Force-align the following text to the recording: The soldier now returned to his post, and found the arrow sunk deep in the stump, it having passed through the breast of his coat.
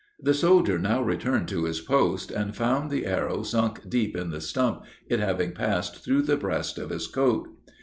The 0.19 0.33
soldier 0.33 0.79
now 0.79 1.03
returned 1.03 1.47
to 1.49 1.65
his 1.65 1.79
post, 1.79 2.31
and 2.31 2.55
found 2.55 2.89
the 2.89 3.05
arrow 3.05 3.43
sunk 3.43 3.87
deep 3.87 4.17
in 4.17 4.31
the 4.31 4.41
stump, 4.41 4.81
it 5.07 5.19
having 5.19 5.51
passed 5.51 6.03
through 6.03 6.23
the 6.23 6.37
breast 6.37 6.79
of 6.79 6.89
his 6.89 7.05
coat. 7.05 7.47